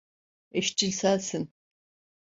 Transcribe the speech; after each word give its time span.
Eşcinselsin. 0.51 1.53